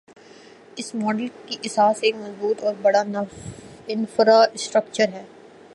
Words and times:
اس 0.77 0.93
model 0.95 1.27
کی 1.45 1.57
اساس 1.63 1.99
ایک 2.01 2.15
مضبوط 2.15 2.63
اور 2.63 2.73
بڑا 2.81 3.03
انفراسٹرکچر 3.87 5.13
ہے۔ 5.13 5.23